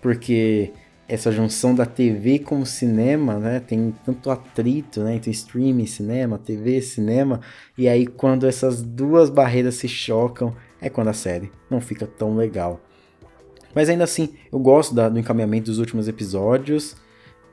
porque 0.02 0.72
essa 1.08 1.32
junção 1.32 1.76
da 1.76 1.86
TV 1.86 2.40
com 2.40 2.62
o 2.62 2.66
cinema, 2.66 3.38
né, 3.38 3.60
tem 3.60 3.94
tanto 4.06 4.32
atrito, 4.32 5.02
né, 5.02 5.16
entre 5.16 5.30
streaming, 5.32 5.86
cinema, 5.86 6.38
TV, 6.38 6.82
cinema, 6.82 7.42
e 7.78 7.88
aí 7.88 8.08
quando 8.08 8.48
essas 8.48 8.82
duas 8.82 9.30
barreiras 9.30 9.76
se 9.76 9.88
chocam, 9.88 10.56
é 10.82 10.90
quando 10.90 11.10
a 11.10 11.14
série 11.14 11.52
não 11.70 11.82
fica 11.82 12.08
tão 12.08 12.36
legal. 12.36 12.80
Mas 13.76 13.90
ainda 13.90 14.04
assim, 14.04 14.30
eu 14.52 14.60
gosto 14.60 14.96
da, 14.96 15.10
do 15.10 15.20
encaminhamento 15.20 15.66
dos 15.66 15.80
últimos 15.80 16.08
episódios, 16.08 16.96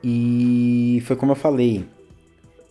e 0.03 1.03
foi 1.05 1.15
como 1.15 1.33
eu 1.33 1.35
falei, 1.35 1.85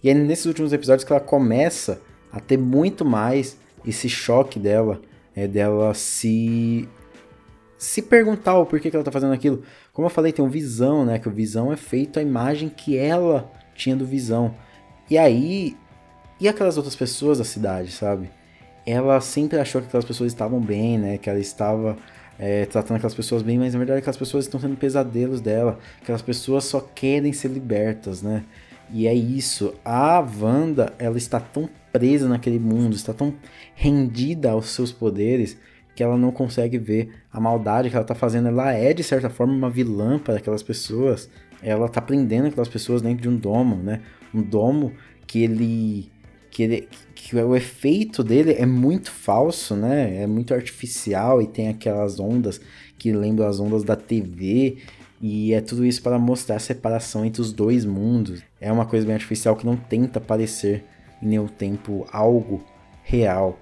e 0.03 0.11
é 0.11 0.15
nesses 0.15 0.47
últimos 0.47 0.73
episódios 0.73 1.05
que 1.05 1.13
ela 1.13 1.21
começa 1.21 2.01
a 2.33 2.41
ter 2.41 2.57
muito 2.57 3.05
mais 3.05 3.57
esse 3.87 4.09
choque 4.09 4.59
dela, 4.59 5.01
é 5.35 5.47
dela 5.47 5.95
se 5.95 6.89
se 7.77 8.03
perguntar 8.03 8.59
o 8.59 8.67
porquê 8.67 8.91
que 8.91 8.97
ela 8.97 9.05
tá 9.05 9.13
fazendo 9.13 9.33
aquilo. 9.33 9.63
Como 9.93 10.07
eu 10.07 10.11
falei, 10.11 10.33
tem 10.33 10.45
um 10.45 10.49
Visão, 10.49 11.05
né? 11.05 11.19
Que 11.19 11.29
o 11.29 11.33
Visão 11.33 11.73
é 11.73 11.77
feito 11.77 12.19
a 12.19 12.23
imagem 12.23 12.69
que 12.69 12.97
ela 12.97 13.51
tinha 13.75 13.95
do 13.95 14.05
Visão. 14.05 14.53
E 15.09 15.17
aí, 15.17 15.77
e 16.41 16.49
aquelas 16.49 16.77
outras 16.77 16.97
pessoas 16.97 17.39
da 17.39 17.45
cidade, 17.45 17.93
sabe? 17.93 18.31
Ela 18.85 19.21
sempre 19.21 19.59
achou 19.59 19.81
que 19.81 19.87
aquelas 19.87 20.05
pessoas 20.05 20.33
estavam 20.33 20.61
bem, 20.61 20.99
né? 20.99 21.19
Que 21.19 21.31
ela 21.31 21.39
estava 21.39 21.97
é, 22.37 22.67
tratando 22.67 22.97
aquelas 22.97 23.15
pessoas 23.15 23.43
bem, 23.43 23.59
mas 23.59 23.75
na 23.75 23.79
verdade 23.79 24.01
aquelas 24.01 24.17
pessoas 24.17 24.45
estão 24.45 24.59
sendo 24.59 24.77
pesadelos 24.77 25.41
dela. 25.41 25.79
Aquelas 26.03 26.23
pessoas 26.23 26.65
só 26.65 26.81
querem 26.81 27.33
ser 27.33 27.49
libertas, 27.49 28.23
né? 28.23 28.45
E 28.91 29.07
é 29.07 29.15
isso. 29.15 29.75
A 29.85 30.21
Wanda, 30.21 30.93
ela 30.99 31.19
está 31.19 31.39
tão 31.39 31.69
presa 31.93 32.29
naquele 32.29 32.59
mundo, 32.59 32.95
está 32.95 33.13
tão 33.13 33.35
rendida 33.75 34.51
aos 34.51 34.71
seus 34.71 34.93
poderes 34.93 35.59
que 35.95 36.03
ela 36.03 36.17
não 36.17 36.31
consegue 36.31 36.79
ver 36.79 37.11
a 37.33 37.41
maldade 37.41 37.91
que 37.91 37.97
ela 37.97 38.05
está 38.05 38.15
fazendo. 38.15 38.49
Ela 38.49 38.73
é 38.73 38.95
de 38.95 39.03
certa 39.03 39.29
forma 39.29 39.53
uma 39.53 39.69
vilã 39.69 40.19
para 40.19 40.37
aquelas 40.37 40.63
pessoas. 40.63 41.29
Ela 41.61 41.87
está 41.87 42.01
prendendo 42.01 42.47
aquelas 42.47 42.69
pessoas 42.69 43.03
dentro 43.03 43.23
de 43.23 43.29
um 43.29 43.37
domo, 43.37 43.77
né? 43.77 44.01
Um 44.33 44.43
domo 44.43 44.93
que 45.27 45.43
ele 45.43 46.11
que, 46.51 46.63
ele, 46.63 46.89
que 47.15 47.37
o 47.37 47.55
efeito 47.55 48.25
dele 48.25 48.53
é 48.53 48.65
muito 48.65 49.11
falso, 49.11 49.77
né? 49.77 50.23
É 50.23 50.27
muito 50.27 50.55
artificial 50.55 51.43
e 51.43 51.47
tem 51.47 51.69
aquelas 51.69 52.19
ondas 52.19 52.61
que 52.97 53.13
lembram 53.13 53.47
as 53.47 53.61
ondas 53.61 53.85
da 53.85 53.97
TV 53.97 54.79
e 55.21 55.53
é 55.53 55.61
tudo 55.61 55.85
isso 55.85 56.03
para 56.03 56.19
mostrar 56.19 56.57
a 56.57 56.61
separação 56.61 57.25
entre 57.25 57.41
os 57.41 57.53
dois 57.53 57.85
mundos. 57.85 58.43
É 58.61 58.71
uma 58.71 58.87
coisa 58.87 59.05
bem 59.05 59.15
artificial 59.15 59.57
que 59.57 59.67
não 59.67 59.77
tenta 59.77 60.21
parecer 60.21 60.85
em 61.23 61.27
nenhum 61.27 61.49
tempo 61.49 62.07
algo 62.13 62.63
real. 63.03 63.59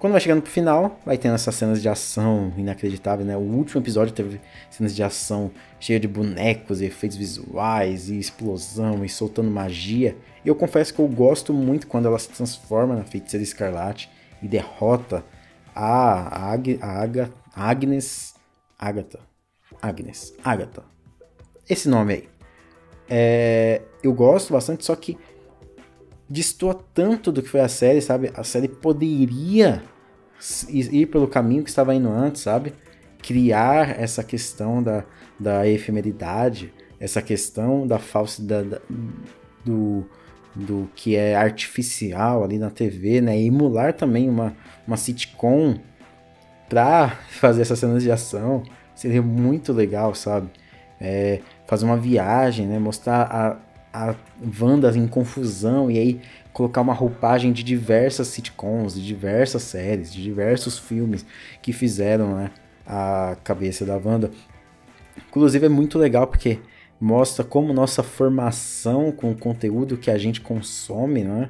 Quando 0.00 0.12
vai 0.12 0.20
chegando 0.22 0.40
pro 0.40 0.50
final, 0.50 0.98
vai 1.04 1.18
tendo 1.18 1.34
essas 1.34 1.54
cenas 1.54 1.82
de 1.82 1.88
ação 1.88 2.52
inacreditáveis, 2.56 3.28
né? 3.28 3.36
O 3.36 3.40
último 3.40 3.82
episódio 3.82 4.14
teve 4.14 4.40
cenas 4.70 4.96
de 4.96 5.02
ação 5.02 5.50
cheia 5.78 6.00
de 6.00 6.08
bonecos, 6.08 6.80
efeitos 6.80 7.18
visuais 7.18 8.08
e 8.08 8.18
explosão 8.18 9.04
e 9.04 9.10
soltando 9.10 9.50
magia. 9.50 10.16
E 10.42 10.48
eu 10.48 10.54
confesso 10.54 10.94
que 10.94 11.00
eu 11.00 11.06
gosto 11.06 11.52
muito 11.52 11.86
quando 11.86 12.06
ela 12.06 12.18
se 12.18 12.30
transforma 12.30 12.96
na 12.96 13.04
feiticeira 13.04 13.44
escarlate 13.44 14.10
e 14.42 14.48
derrota 14.48 15.22
a, 15.74 16.50
Ag 16.50 16.80
Agnes 17.54 18.34
Agatha. 18.78 19.29
Agnes, 19.80 20.34
Agatha. 20.44 20.82
Esse 21.68 21.88
nome 21.88 22.14
aí. 22.14 22.28
É, 23.08 23.82
eu 24.02 24.12
gosto 24.12 24.52
bastante, 24.52 24.84
só 24.84 24.94
que 24.94 25.18
destoa 26.28 26.74
tanto 26.94 27.32
do 27.32 27.42
que 27.42 27.48
foi 27.48 27.60
a 27.60 27.68
série, 27.68 28.00
sabe? 28.00 28.30
A 28.34 28.44
série 28.44 28.68
poderia 28.68 29.82
ir 30.68 31.06
pelo 31.06 31.26
caminho 31.26 31.64
que 31.64 31.70
estava 31.70 31.94
indo 31.94 32.08
antes, 32.08 32.42
sabe? 32.42 32.72
Criar 33.18 34.00
essa 34.00 34.22
questão 34.22 34.82
da, 34.82 35.04
da 35.38 35.66
efemeridade, 35.66 36.72
essa 36.98 37.20
questão 37.20 37.86
da 37.86 37.98
falsidade 37.98 38.80
do, 39.64 40.06
do 40.54 40.88
que 40.94 41.16
é 41.16 41.34
artificial 41.34 42.44
ali 42.44 42.58
na 42.58 42.70
TV, 42.70 43.20
né? 43.20 43.38
E 43.38 43.46
emular 43.46 43.92
também 43.92 44.28
uma, 44.28 44.56
uma 44.86 44.96
sitcom 44.96 45.78
pra 46.68 47.08
fazer 47.30 47.62
essas 47.62 47.78
cenas 47.78 48.02
de 48.02 48.10
ação. 48.10 48.62
Seria 49.00 49.22
muito 49.22 49.72
legal, 49.72 50.14
sabe? 50.14 50.50
É, 51.00 51.40
fazer 51.66 51.86
uma 51.86 51.96
viagem, 51.96 52.66
né? 52.66 52.78
Mostrar 52.78 53.22
a, 53.94 54.10
a 54.10 54.14
Wanda 54.60 54.94
em 54.94 55.08
confusão 55.08 55.90
e 55.90 55.98
aí 55.98 56.20
colocar 56.52 56.82
uma 56.82 56.92
roupagem 56.92 57.50
de 57.50 57.62
diversas 57.62 58.28
sitcoms, 58.28 58.92
de 58.92 59.06
diversas 59.06 59.62
séries, 59.62 60.12
de 60.12 60.22
diversos 60.22 60.78
filmes 60.78 61.24
que 61.62 61.72
fizeram 61.72 62.36
né, 62.36 62.50
a 62.86 63.38
cabeça 63.42 63.86
da 63.86 63.96
Wanda. 63.96 64.30
Inclusive 65.30 65.64
é 65.64 65.70
muito 65.70 65.98
legal 65.98 66.26
porque 66.26 66.58
mostra 67.00 67.42
como 67.42 67.72
nossa 67.72 68.02
formação 68.02 69.10
com 69.12 69.30
o 69.30 69.34
conteúdo 69.34 69.96
que 69.96 70.10
a 70.10 70.18
gente 70.18 70.42
consome, 70.42 71.24
né? 71.24 71.48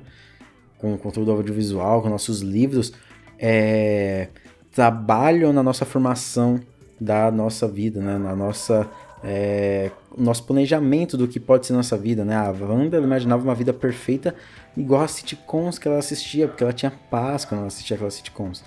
com 0.78 0.94
o 0.94 0.98
conteúdo 0.98 1.32
audiovisual, 1.32 2.00
com 2.00 2.08
nossos 2.08 2.42
livros, 2.42 2.92
é, 3.36 4.28
trabalham 4.70 5.52
na 5.52 5.64
nossa 5.64 5.84
formação 5.84 6.60
da 7.00 7.30
nossa 7.30 7.66
vida, 7.66 8.00
né? 8.00 8.18
Na 8.18 8.36
nossa 8.36 8.88
é, 9.22 9.90
nosso 10.16 10.44
planejamento 10.44 11.16
do 11.16 11.28
que 11.28 11.38
pode 11.38 11.66
ser 11.66 11.72
nossa 11.72 11.96
vida, 11.96 12.24
né? 12.24 12.36
A 12.36 12.50
Wanda 12.50 12.98
imaginava 12.98 13.42
uma 13.42 13.54
vida 13.54 13.72
perfeita 13.72 14.34
igual 14.76 15.02
as 15.02 15.12
sitcoms 15.12 15.78
que 15.78 15.88
ela 15.88 15.98
assistia, 15.98 16.48
porque 16.48 16.62
ela 16.62 16.72
tinha 16.72 16.92
paz 17.10 17.44
quando 17.44 17.60
ela 17.60 17.68
assistia 17.68 17.96
aquelas 17.96 18.14
sitcoms. 18.14 18.64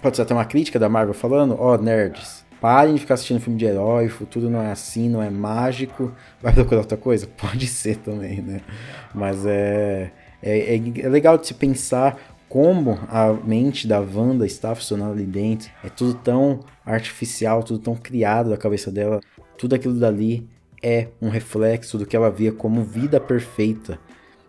Pode 0.00 0.16
ser 0.16 0.22
até 0.22 0.34
uma 0.34 0.44
crítica 0.44 0.78
da 0.78 0.88
Marvel 0.88 1.14
falando, 1.14 1.56
ó, 1.58 1.74
oh, 1.74 1.78
nerds, 1.78 2.44
parem 2.60 2.94
de 2.94 3.00
ficar 3.00 3.14
assistindo 3.14 3.40
filme 3.40 3.58
de 3.58 3.64
herói, 3.64 4.06
o 4.06 4.10
futuro 4.10 4.50
não 4.50 4.60
é 4.60 4.70
assim, 4.70 5.08
não 5.08 5.22
é 5.22 5.30
mágico, 5.30 6.12
vai 6.42 6.52
procurar 6.52 6.80
outra 6.80 6.98
coisa? 6.98 7.26
Pode 7.36 7.66
ser 7.66 7.96
também, 7.96 8.40
né? 8.42 8.60
Mas 9.14 9.44
é, 9.46 10.10
é, 10.42 10.76
é, 10.76 11.00
é 11.00 11.08
legal 11.08 11.38
de 11.38 11.46
se 11.46 11.54
pensar 11.54 12.18
como 12.48 12.98
a 13.08 13.32
mente 13.32 13.86
da 13.86 14.00
Wanda 14.00 14.46
está 14.46 14.74
funcionando 14.74 15.12
ali 15.12 15.26
dentro. 15.26 15.70
É 15.82 15.88
tudo 15.88 16.14
tão 16.14 16.60
artificial, 16.84 17.62
tudo 17.62 17.78
tão 17.78 17.96
criado 17.96 18.50
da 18.50 18.56
cabeça 18.56 18.90
dela. 18.90 19.20
Tudo 19.58 19.74
aquilo 19.74 19.98
dali 19.98 20.48
é 20.82 21.08
um 21.20 21.28
reflexo 21.28 21.98
do 21.98 22.06
que 22.06 22.14
ela 22.14 22.30
via 22.30 22.52
como 22.52 22.82
vida 22.82 23.18
perfeita. 23.20 23.98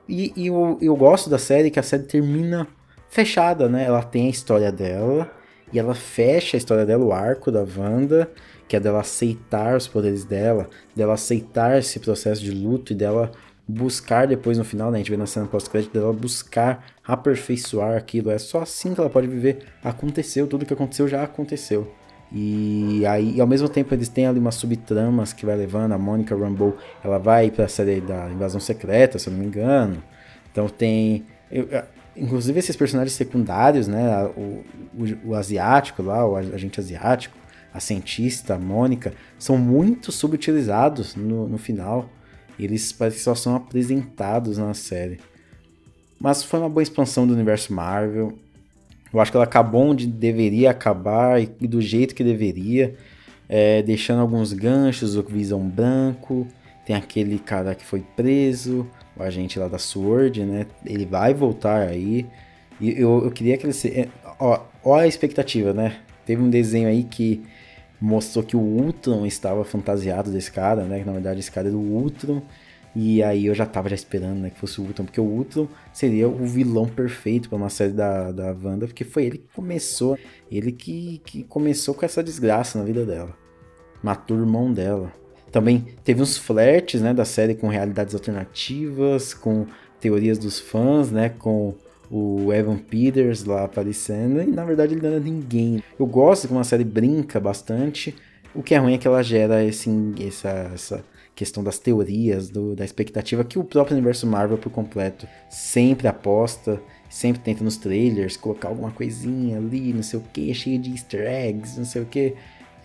E, 0.08 0.34
e 0.36 0.48
eu, 0.48 0.78
eu 0.82 0.96
gosto 0.96 1.30
da 1.30 1.38
série 1.38 1.72
que 1.72 1.80
a 1.80 1.84
série 1.84 2.04
termina 2.04 2.68
fechada, 3.10 3.70
né? 3.70 3.86
Ela 3.86 4.04
tem 4.04 4.28
a 4.28 4.30
história 4.30 4.72
dela 4.72 5.32
e 5.72 5.80
ela 5.80 5.96
fecha 5.96 6.58
a 6.58 6.60
história 6.60 6.86
dela, 6.86 7.04
o 7.04 7.12
arco 7.12 7.52
da 7.52 7.66
Wanda, 7.78 8.30
que 8.68 8.76
é 8.76 8.80
dela 8.80 9.00
aceitar 9.00 9.76
os 9.76 9.88
poderes 9.88 10.26
dela, 10.26 10.70
dela 10.96 11.14
aceitar 11.14 11.80
esse 11.80 12.00
processo 12.00 12.44
de 12.44 12.52
luto 12.52 12.94
e 12.94 12.96
dela 12.96 13.32
buscar 13.68 14.28
depois 14.28 14.58
no 14.58 14.64
final, 14.64 14.92
né? 14.92 14.98
A 14.98 15.00
gente 15.00 15.12
vê 15.12 15.18
na 15.18 15.26
cena 15.26 15.48
pós-crédito 15.48 15.94
dela 15.94 16.14
buscar 16.14 16.86
aperfeiçoar 17.04 17.98
aquilo. 17.98 18.30
É 18.30 18.38
só 18.38 18.62
assim 18.62 18.94
que 18.94 19.00
ela 19.00 19.10
pode 19.10 19.28
viver. 19.28 19.66
Aconteceu, 19.84 20.48
tudo 20.48 20.66
que 20.66 20.74
aconteceu 20.74 21.08
já 21.08 21.24
aconteceu. 21.24 21.92
E 22.32 23.06
aí, 23.06 23.36
e 23.36 23.42
ao 23.42 23.48
mesmo 23.48 23.70
tempo, 23.70 23.94
eles 23.94 24.10
têm 24.10 24.28
ali 24.28 24.40
umas 24.40 24.56
subtramas 24.56 25.34
que 25.34 25.46
vai 25.46 25.56
levando. 25.56 25.94
A 25.94 25.98
Monica 25.98 26.36
Rambeau, 26.36 26.78
ela 27.04 27.18
vai 27.18 27.50
pra 27.50 27.68
série 27.68 28.02
da 28.02 28.30
Invasão 28.30 28.60
Secreta, 28.60 29.18
se 29.18 29.28
eu 29.28 29.34
não 29.34 29.40
me 29.40 29.46
engano. 29.46 30.04
Então 30.52 30.68
tem. 30.68 31.26
Eu, 31.52 31.68
inclusive 32.16 32.58
esses 32.60 32.76
personagens 32.76 33.14
secundários, 33.14 33.88
né? 33.88 34.26
O, 34.36 34.64
o, 34.94 35.30
o 35.30 35.36
asiático 35.36 36.04
lá, 36.04 36.28
o 36.28 36.36
agente 36.36 36.80
asiático, 36.80 37.38
a 37.74 37.80
cientista, 37.80 38.56
a 38.56 38.60
Mônica, 38.60 39.14
são 39.38 39.58
muito 39.58 40.12
subutilizados 40.12 41.16
no, 41.16 41.48
no 41.48 41.58
final. 41.58 42.10
Eles 42.60 42.92
parecem 42.92 43.18
que 43.18 43.24
só 43.24 43.36
são 43.36 43.56
apresentados 43.56 44.58
na 44.58 44.74
série. 44.74 45.20
Mas 46.20 46.44
foi 46.44 46.60
uma 46.60 46.70
boa 46.70 46.84
expansão 46.84 47.28
do 47.28 47.34
universo 47.34 47.74
Marvel. 47.74 48.34
Eu 49.14 49.20
acho 49.20 49.32
que 49.32 49.38
ela 49.38 49.44
acabou 49.44 49.90
onde 49.90 50.08
deveria 50.08 50.72
acabar 50.72 51.42
e 51.42 51.68
do 51.68 51.82
jeito 51.82 52.16
que 52.16 52.24
deveria. 52.24 52.96
É, 53.48 53.82
deixando 53.82 54.22
alguns 54.22 54.54
ganchos, 54.54 55.16
o 55.16 55.24
Visão 55.24 55.68
Branco. 55.68 56.48
Tem 56.86 56.96
aquele 56.96 57.40
cara 57.40 57.76
que 57.76 57.84
foi 57.84 58.04
preso, 58.16 58.88
o 59.18 59.24
agente 59.24 59.58
lá 59.60 59.68
da 59.68 59.78
Sword, 59.78 60.46
né? 60.46 60.66
Ele 60.86 61.06
vai 61.06 61.34
voltar 61.34 61.88
aí. 61.88 62.26
E 62.80 62.92
eu, 62.92 63.24
eu 63.24 63.32
queria 63.32 63.58
que 63.58 63.66
ele. 63.66 63.74
Se... 63.74 63.90
É, 63.90 64.08
ó, 64.40 64.62
ó 64.84 64.96
a 64.98 65.08
expectativa, 65.08 65.74
né? 65.74 65.98
Teve 66.26 66.42
um 66.42 66.50
desenho 66.50 66.88
aí 66.88 67.04
que 67.04 67.44
mostrou 68.00 68.44
que 68.44 68.56
o 68.56 68.60
Ultron 68.60 69.26
estava 69.26 69.64
fantasiado 69.64 70.32
desse 70.32 70.52
cara, 70.52 70.84
né? 70.84 71.00
Que 71.00 71.06
na 71.06 71.14
verdade 71.14 71.40
esse 71.40 71.52
cara 71.52 71.68
era 71.68 71.78
o 71.78 71.80
Ultron. 71.80 72.42
E 72.96 73.22
aí 73.22 73.48
eu 73.48 73.54
já 73.54 73.66
tava 73.66 73.90
já 73.90 73.96
esperando, 73.96 74.40
né, 74.40 74.50
que 74.50 74.58
fosse 74.58 74.80
o 74.80 74.86
Ultron, 74.86 75.04
porque 75.04 75.20
o 75.20 75.26
Ultron 75.26 75.68
seria 75.92 76.30
o 76.30 76.46
vilão 76.46 76.88
perfeito 76.88 77.50
para 77.50 77.58
uma 77.58 77.70
série 77.70 77.92
da, 77.92 78.32
da 78.32 78.56
Wanda, 78.64 78.88
porque 78.88 79.04
foi 79.04 79.26
ele 79.26 79.38
que 79.40 79.54
começou, 79.54 80.18
ele 80.50 80.72
que, 80.72 81.22
que 81.26 81.44
começou 81.44 81.94
com 81.94 82.06
essa 82.06 82.24
desgraça 82.24 82.80
na 82.80 82.86
vida 82.86 83.06
dela. 83.06 83.36
Matou 84.02 84.38
o 84.38 84.40
irmão 84.40 84.72
dela. 84.72 85.12
Também 85.52 85.86
teve 86.06 86.22
uns 86.22 86.38
flertes, 86.38 87.02
né, 87.02 87.14
da 87.14 87.26
série 87.26 87.54
com 87.54 87.68
realidades 87.68 88.14
alternativas, 88.14 89.34
com 89.34 89.68
teorias 90.00 90.38
dos 90.38 90.58
fãs, 90.58 91.12
né, 91.12 91.28
com 91.28 91.76
o 92.10 92.52
Evan 92.54 92.78
Peters 92.78 93.44
lá 93.44 93.64
aparecendo, 93.64 94.42
e 94.42 94.48
na 94.48 94.64
verdade 94.64 94.94
ele 94.94 95.02
não 95.02 95.10
era 95.10 95.20
ninguém. 95.20 95.84
Eu 96.00 96.06
gosto 96.06 96.48
que 96.48 96.54
uma 96.54 96.64
série 96.64 96.84
brinca 96.84 97.40
bastante, 97.40 98.16
o 98.54 98.64
que 98.64 98.74
é 98.74 98.78
ruim 98.78 98.94
é 98.94 98.98
que 98.98 99.08
ela 99.08 99.22
gera 99.22 99.64
esse, 99.64 99.90
essa, 100.26 100.50
essa 100.74 101.06
questão 101.36 101.64
das 101.64 101.78
teorias, 101.78 102.50
do, 102.50 102.76
da 102.76 102.86
expectativa 102.86 103.44
que 103.44 103.60
o 103.60 103.64
próprio 103.64 103.96
universo 103.96 104.26
Marvel 104.26 104.58
por 104.58 104.72
completo 104.72 105.28
sempre 105.50 106.08
aposta, 106.08 106.82
sempre 107.10 107.42
tenta 107.42 107.64
nos 107.64 107.76
trailers 107.76 108.38
colocar 108.38 108.70
alguma 108.70 108.92
coisinha 108.92 109.58
ali, 109.58 109.92
não 109.94 110.02
sei 110.02 110.20
o 110.20 110.24
que, 110.34 110.54
cheio 110.54 110.80
de 110.80 110.92
easter 110.92 111.28
eggs, 111.28 111.78
não 111.78 111.86
sei 111.86 112.02
o 112.02 112.06
que. 112.06 112.34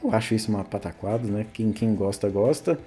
Eu 0.02 0.12
acho 0.12 0.34
isso 0.34 0.50
uma 0.50 0.64
pataquada, 0.64 1.28
né? 1.28 1.46
Quem, 1.52 1.72
quem 1.72 1.94
gosta, 1.94 2.28
gosta. 2.28 2.78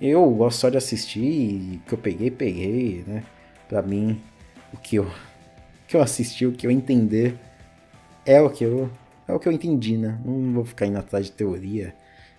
Eu 0.00 0.28
gosto 0.30 0.58
só 0.58 0.68
de 0.68 0.76
assistir 0.76 1.20
e 1.20 1.80
que 1.86 1.94
eu 1.94 1.98
peguei, 1.98 2.30
peguei, 2.30 3.04
né? 3.06 3.22
Pra 3.68 3.82
mim, 3.82 4.20
o 4.72 4.76
que 4.76 4.96
eu 4.96 5.06
que 5.92 5.96
eu 5.96 6.00
assisti, 6.00 6.46
o 6.46 6.52
que 6.52 6.66
eu 6.66 6.70
entender, 6.70 7.38
é 8.24 8.40
o 8.40 8.48
que 8.48 8.64
eu, 8.64 8.90
é 9.28 9.32
o 9.34 9.38
que 9.38 9.46
eu 9.46 9.52
entendi, 9.52 9.98
né? 9.98 10.18
Não 10.24 10.54
vou 10.54 10.64
ficar 10.64 10.86
indo 10.86 10.96
atrás 10.96 11.26
de 11.26 11.32
teoria 11.32 11.94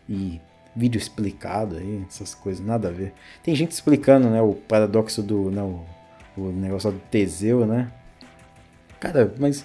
e 0.10 0.42
vídeo 0.76 0.98
explicado 0.98 1.78
aí, 1.78 2.04
essas 2.10 2.34
coisas, 2.34 2.66
nada 2.66 2.88
a 2.88 2.92
ver. 2.92 3.14
Tem 3.44 3.54
gente 3.54 3.72
explicando, 3.72 4.28
né, 4.28 4.42
o 4.42 4.56
paradoxo 4.56 5.22
do, 5.22 5.52
não, 5.52 5.86
o, 6.36 6.42
o 6.42 6.52
negócio 6.52 6.92
do 6.92 6.98
Teseu, 7.12 7.64
né? 7.64 7.92
Cara, 9.00 9.32
mas 9.38 9.64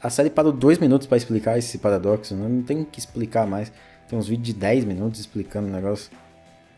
a 0.00 0.08
série 0.08 0.30
parou 0.30 0.52
dois 0.52 0.78
minutos 0.78 1.08
para 1.08 1.16
explicar 1.16 1.58
esse 1.58 1.78
paradoxo, 1.78 2.36
né? 2.36 2.46
não 2.48 2.62
tem 2.62 2.84
que 2.84 3.00
explicar 3.00 3.48
mais. 3.48 3.72
Tem 4.08 4.16
uns 4.16 4.28
vídeos 4.28 4.46
de 4.46 4.54
10 4.54 4.84
minutos 4.84 5.18
explicando 5.18 5.66
o 5.66 5.70
negócio. 5.72 6.08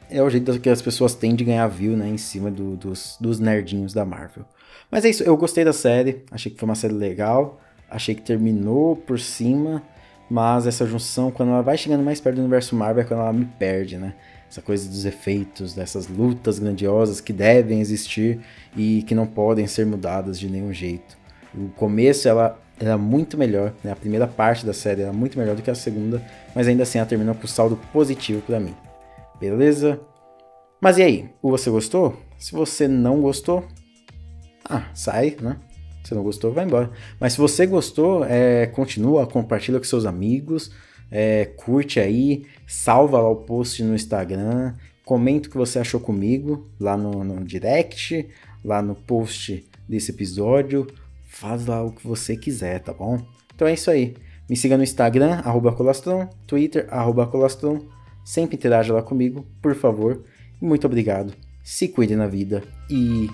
É 0.09 0.23
o 0.23 0.31
jeito 0.31 0.59
que 0.59 0.71
as 0.71 0.81
pessoas 0.81 1.15
têm 1.15 1.35
de 1.35 1.45
ganhar 1.45 1.67
view, 1.67 1.97
né, 1.97 2.09
em 2.09 2.17
cima 2.17 2.51
do, 2.51 2.77
dos, 2.77 3.19
dos 3.21 3.39
nerdinhos 3.39 3.93
da 3.93 4.07
Marvel. 4.07 4.47
Mas 4.91 5.05
é 5.05 5.11
isso, 5.11 5.23
eu 5.23 5.37
gostei 5.37 5.65
da 5.65 5.73
série, 5.73 6.25
achei 6.31 6.51
que 6.51 6.59
foi 6.59 6.69
uma 6.69 6.75
série 6.75 6.95
legal, 6.95 7.61
achei 7.91 8.15
que 8.15 8.23
terminou 8.23 8.97
por 8.97 9.19
cima, 9.19 9.83
mas 10.29 10.67
essa 10.67 10.87
junção, 10.87 11.31
quando 11.31 11.51
ela 11.51 11.63
vai 11.63 11.77
chegando 11.77 12.03
mais 12.03 12.21
perto 12.21 12.37
do 12.37 12.43
universo 12.43 12.75
Marvel, 12.75 13.05
é 13.05 13.07
quando 13.07 13.21
ela 13.21 13.33
me 13.33 13.45
perde, 13.45 13.97
né? 13.97 14.15
Essa 14.49 14.61
coisa 14.61 14.89
dos 14.89 15.05
efeitos, 15.05 15.75
dessas 15.75 16.09
lutas 16.09 16.59
grandiosas 16.59 17.21
que 17.21 17.33
devem 17.33 17.81
existir 17.81 18.41
e 18.77 19.03
que 19.03 19.15
não 19.15 19.27
podem 19.27 19.67
ser 19.67 19.87
mudadas 19.87 20.39
de 20.39 20.49
nenhum 20.49 20.73
jeito. 20.73 21.17
O 21.55 21.69
começo 21.71 22.29
ela 22.29 22.59
era 22.79 22.99
muito 22.99 23.39
melhor, 23.39 23.73
né? 23.83 23.93
A 23.93 23.97
primeira 23.97 24.27
parte 24.27 24.67
da 24.67 24.73
série 24.73 25.03
era 25.03 25.13
muito 25.13 25.39
melhor 25.39 25.57
do 25.57 25.63
que 25.63 25.71
a 25.71 25.75
segunda, 25.75 26.23
mas 26.55 26.69
ainda 26.69 26.83
assim 26.83 26.99
ela 26.99 27.07
terminou 27.09 27.35
com 27.35 27.47
saldo 27.47 27.79
positivo 27.93 28.43
para 28.43 28.61
mim. 28.61 28.75
Beleza? 29.41 30.01
Mas 30.81 30.99
e 30.99 31.03
aí? 31.03 31.31
Você 31.43 31.71
gostou? 31.71 32.17
Se 32.39 32.53
você 32.53 32.87
não 32.87 33.21
gostou, 33.21 33.65
ah, 34.69 34.91
sai, 34.95 35.37
né? 35.41 35.57
Se 36.05 36.15
não 36.15 36.23
gostou, 36.23 36.53
vai 36.53 36.65
embora. 36.65 36.91
Mas 37.19 37.33
se 37.33 37.39
você 37.39 37.67
gostou, 37.67 38.25
é, 38.25 38.67
continua, 38.67 39.27
compartilha 39.27 39.79
com 39.79 39.85
seus 39.85 40.05
amigos, 40.05 40.71
é, 41.11 41.47
curte 41.57 41.99
aí, 41.99 42.47
salva 42.67 43.21
lá 43.21 43.29
o 43.29 43.37
post 43.37 43.83
no 43.83 43.95
Instagram, 43.95 44.75
comenta 45.05 45.49
o 45.49 45.51
que 45.51 45.57
você 45.57 45.79
achou 45.79 46.01
comigo 46.01 46.69
lá 46.79 46.97
no, 46.97 47.25
no 47.25 47.45
direct, 47.45 48.29
lá 48.65 48.81
no 48.81 48.95
post 48.95 49.69
desse 49.89 50.11
episódio, 50.11 50.87
faz 51.27 51.67
lá 51.67 51.83
o 51.83 51.93
que 51.93 52.07
você 52.07 52.37
quiser, 52.37 52.81
tá 52.81 52.93
bom? 52.93 53.21
Então 53.55 53.67
é 53.67 53.75
isso 53.75 53.91
aí. 53.91 54.15
Me 54.49 54.57
siga 54.57 54.77
no 54.77 54.85
Instagram, 54.85 55.41
arroba 55.45 55.73
Colastron, 55.73 56.29
Twitter, 56.47 56.87
arroba 56.91 57.27
Colastron. 57.27 57.85
Sempre 58.25 58.57
interaja 58.57 58.93
lá 58.93 59.03
comigo, 59.03 59.45
por 59.61 59.75
favor. 59.75 60.23
Muito 60.61 60.87
obrigado. 60.87 61.33
Se 61.65 61.89
cuide 61.89 62.15
na 62.15 62.27
vida 62.27 62.63
e 62.89 63.29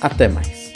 até 0.00 0.28
mais. 0.28 0.72